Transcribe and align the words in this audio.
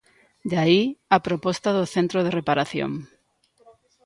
De 0.49 0.55
aí 0.63 0.81
a 1.15 1.17
proposta 1.27 1.69
do 1.77 1.85
centro 1.95 2.19
de 2.25 2.33
reparación. 2.39 2.91